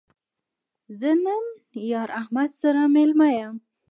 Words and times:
زه 0.99 1.09
نن 1.23 1.45
یار 1.91 2.09
احمد 2.21 2.49
سره 2.61 2.81
مېلمه 2.95 3.29
یم 3.37 3.55